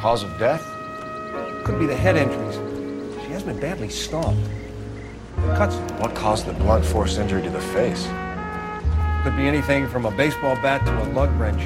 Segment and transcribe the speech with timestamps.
[0.00, 0.64] Cause of death?
[1.62, 2.54] Could be the head injuries.
[3.22, 4.48] She has been badly stomped.
[5.36, 8.08] Cuts What caused the blunt force injury to the face?
[9.22, 11.62] could be anything from a baseball bat to a lug wrench.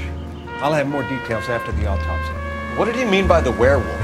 [0.61, 2.33] I'll have more details after the autopsy.
[2.77, 4.01] What did he mean by the werewolf?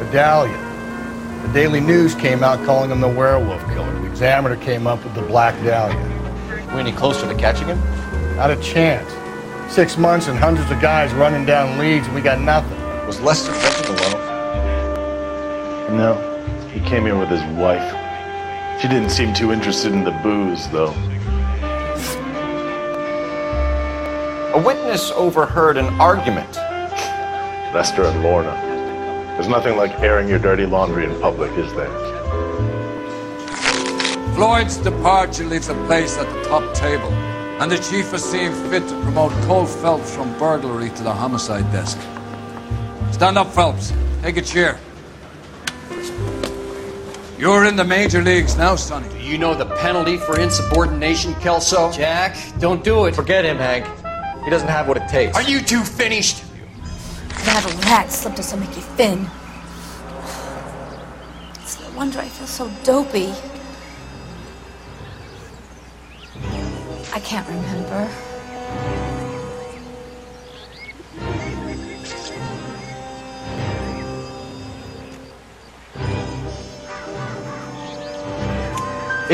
[0.00, 0.60] Medallion.
[1.42, 3.92] The Daily News came out calling him the werewolf killer.
[4.00, 6.66] The Examiner came up with the Black Dahlia.
[6.74, 7.78] We any closer to catching him?
[8.34, 9.08] Not a chance.
[9.72, 12.83] Six months and hundreds of guys running down leads, and we got nothing.
[13.06, 14.20] Was Lester drinking alone?
[15.96, 17.90] No, he came here with his wife.
[18.80, 20.94] She didn't seem too interested in the booze, though.
[24.54, 26.56] A witness overheard an argument.
[27.74, 28.52] Lester and Lorna.
[29.34, 31.92] There's nothing like airing your dirty laundry in public, is there?
[34.34, 37.12] Floyd's departure leaves a place at the top table,
[37.60, 41.70] and the chief has seen fit to promote Cole Phelps from burglary to the homicide
[41.70, 41.98] desk.
[43.14, 43.92] Stand up, Phelps.
[44.22, 44.76] Take a chair.
[47.38, 49.08] You're in the major leagues now, Sonny.
[49.08, 51.92] Do you know the penalty for insubordination, Kelso?
[51.92, 53.14] Jack, don't do it.
[53.14, 53.86] Forget him, Hank.
[54.42, 55.36] He doesn't have what it takes.
[55.36, 56.42] Are you two finished?
[57.44, 59.30] That a rat slipped us a Mickey Finn.
[61.60, 63.32] It's no wonder I feel so dopey.
[67.12, 68.10] I can't remember.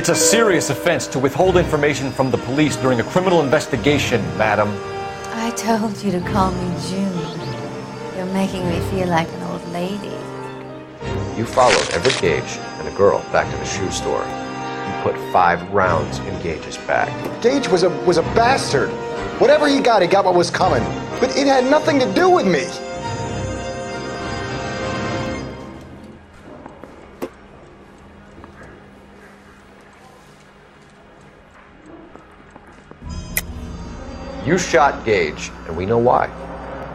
[0.00, 4.70] It's a serious offense to withhold information from the police during a criminal investigation, madam.
[5.34, 8.16] I told you to call me June.
[8.16, 10.16] You're making me feel like an old lady.
[11.36, 14.24] You followed Everett Gage and a girl back to the shoe store.
[14.24, 17.12] You put five rounds in Gage's bag.
[17.42, 18.88] Gage was a was a bastard.
[19.38, 20.82] Whatever he got, he got what was coming.
[21.20, 22.64] But it had nothing to do with me.
[34.50, 36.28] You shot Gage, and we know why.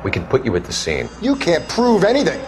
[0.03, 1.07] We can put you at the scene.
[1.21, 2.41] You can't prove anything.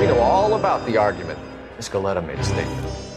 [0.00, 1.38] We know all about the argument.
[1.76, 3.13] Miss Galetta made a statement.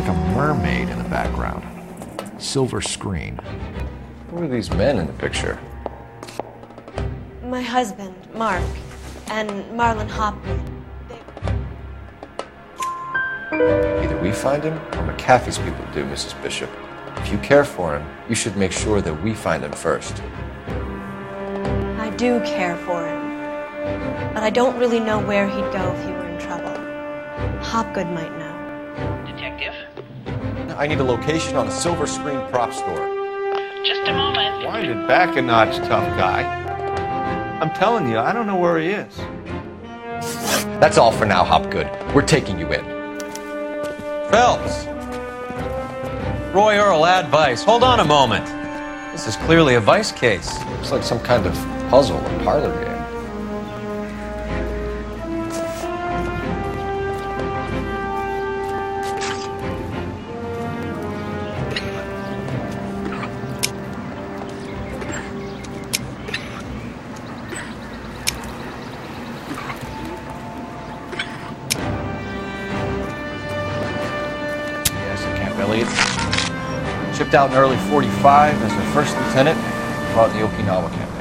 [0.00, 1.62] Like a mermaid in the background.
[2.38, 3.38] Silver screen.
[4.30, 5.60] Who are these men in the picture?
[7.44, 8.64] My husband, Mark,
[9.26, 10.58] and Marlon Hopgood.
[13.52, 16.42] Either we find him or McAfee's people do, Mrs.
[16.42, 16.70] Bishop.
[17.16, 20.22] If you care for him, you should make sure that we find him first.
[21.98, 24.32] I do care for him.
[24.32, 26.72] But I don't really know where he'd go if he were in trouble.
[27.62, 29.26] Hopgood might know.
[29.26, 29.74] Detective?
[30.80, 33.06] I need a location on a silver screen prop store.
[33.84, 34.64] Just a moment.
[34.64, 36.40] Wind it back a notch, tough guy.
[37.60, 39.14] I'm telling you, I don't know where he is.
[40.80, 41.86] That's all for now, Hopgood.
[42.14, 42.82] We're taking you in.
[44.30, 44.86] Phelps.
[46.54, 47.62] Roy Earle, advice.
[47.62, 48.46] Hold on a moment.
[49.12, 50.50] This is clearly a vice case.
[50.80, 51.52] It's like some kind of
[51.90, 52.89] puzzle or parlor game.
[77.40, 79.58] Out in early 45 as a first lieutenant,
[80.14, 81.19] fought the Okinawa campaign.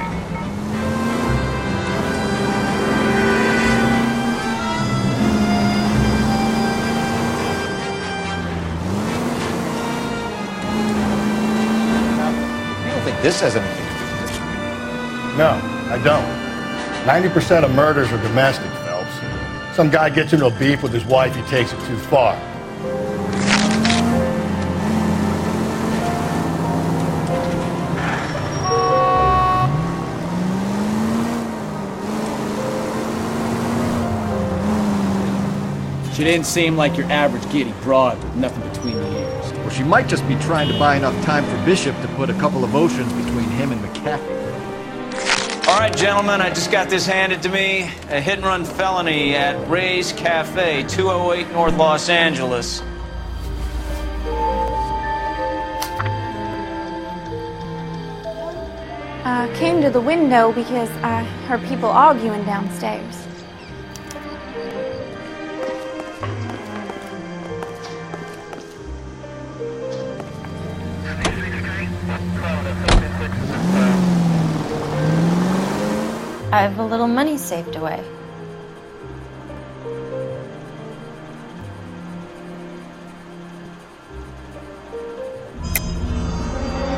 [13.22, 14.40] This has anything to do with this?
[15.38, 16.50] No, I don't.
[17.06, 19.76] 90% of murders are domestic, Phelps.
[19.76, 22.38] Some guy gets into a beef with his wife, he takes it too far.
[36.20, 39.39] She didn't seem like your average giddy broad with nothing between the ears.
[39.70, 42.34] Or she might just be trying to buy enough time for Bishop to put a
[42.34, 45.68] couple of oceans between him and McCaffrey.
[45.68, 47.82] All right, gentlemen, I just got this handed to me.
[48.10, 52.82] A hit and run felony at Ray's Cafe, 208 North Los Angeles.
[59.24, 63.29] I came to the window because uh, I heard people arguing downstairs.
[76.52, 78.04] I have a little money saved away.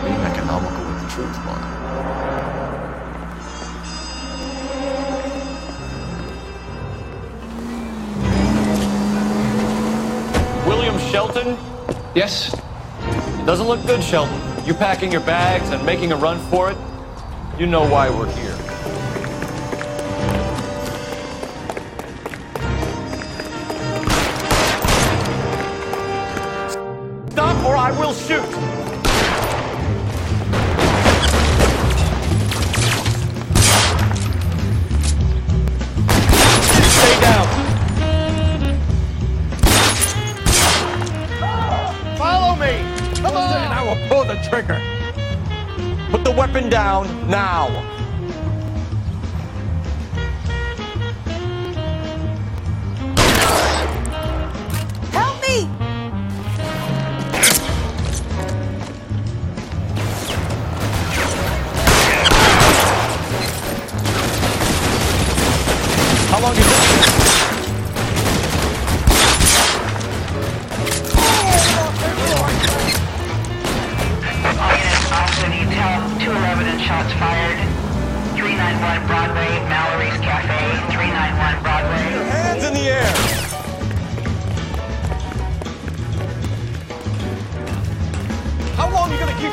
[0.04, 1.66] Being economical with the truth, Mark.
[10.66, 11.58] William Shelton?
[12.16, 12.56] Yes?
[13.46, 14.40] Doesn't look good, Shelton.
[14.66, 16.78] You packing your bags and making a run for it?
[17.60, 18.56] You know why we're here.
[27.84, 28.44] I will shoot!
[36.92, 37.48] Stay down!
[42.20, 42.84] Follow me!
[43.16, 43.72] Come on!
[43.72, 44.80] I will pull the trigger.
[46.12, 47.91] Put the weapon down now.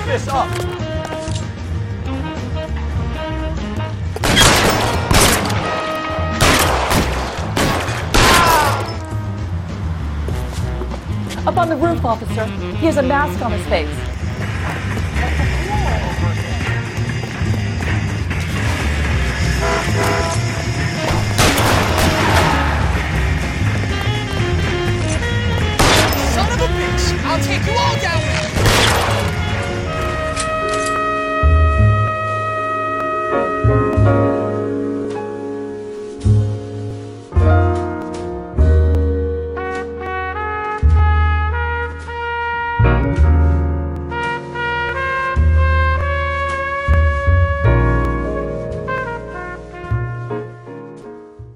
[0.09, 0.49] This up?
[11.47, 12.47] Up on the roof, officer.
[12.77, 14.19] He has a mask on his face.